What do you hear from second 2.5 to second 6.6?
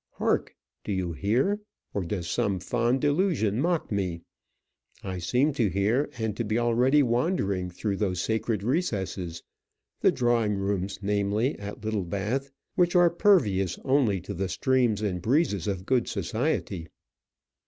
fond delusion mock me? I seem to hear, and to be